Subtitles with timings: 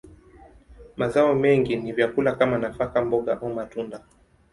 [0.97, 4.01] Mazao mengi ni vyakula kama nafaka, mboga, au matunda.